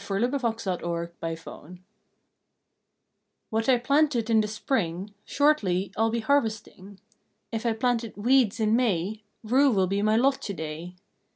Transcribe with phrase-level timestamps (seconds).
[0.00, 1.12] October Sixth FRUITION
[3.50, 7.00] V17TIAT I planted in the spring Shortly I ll be harvesting.
[7.50, 10.94] If I planted weeds in May, Rue will be my lot to day.